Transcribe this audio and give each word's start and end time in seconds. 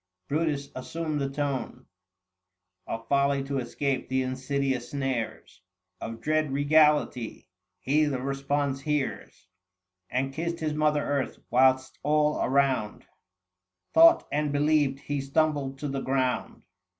Brutus 0.27 0.71
assumed 0.75 1.21
the 1.21 1.29
tone 1.29 1.85
770 2.85 2.85
Of 2.87 3.07
folly 3.07 3.43
to 3.43 3.59
escape 3.59 4.11
insidious 4.11 4.89
snares 4.89 5.61
Of 6.01 6.21
dread 6.21 6.51
regality: 6.51 7.47
he 7.81 8.05
the 8.05 8.19
response 8.19 8.81
hears, 8.81 9.47
And 10.09 10.33
kissed 10.33 10.59
his 10.59 10.73
mother 10.73 11.03
Earth; 11.03 11.37
whilst 11.51 11.99
all 12.01 12.41
around 12.43 13.05
Thought 13.93 14.27
and 14.31 14.51
believed 14.51 15.01
he 15.01 15.21
stumbled 15.21 15.77
to 15.77 15.87
the 15.87 16.01
ground. 16.01 16.63